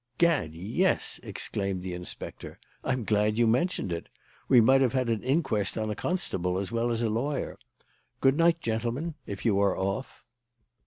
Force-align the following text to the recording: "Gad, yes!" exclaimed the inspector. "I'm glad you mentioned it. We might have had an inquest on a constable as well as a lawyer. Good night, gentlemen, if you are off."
"Gad, 0.17 0.55
yes!" 0.55 1.19
exclaimed 1.21 1.83
the 1.83 1.93
inspector. 1.93 2.57
"I'm 2.83 3.03
glad 3.03 3.37
you 3.37 3.45
mentioned 3.45 3.91
it. 3.91 4.09
We 4.47 4.59
might 4.59 4.81
have 4.81 4.93
had 4.93 5.09
an 5.09 5.21
inquest 5.21 5.77
on 5.77 5.91
a 5.91 5.95
constable 5.95 6.57
as 6.57 6.71
well 6.71 6.89
as 6.89 7.03
a 7.03 7.09
lawyer. 7.11 7.59
Good 8.19 8.35
night, 8.35 8.61
gentlemen, 8.61 9.13
if 9.27 9.45
you 9.45 9.59
are 9.61 9.77
off." 9.77 10.25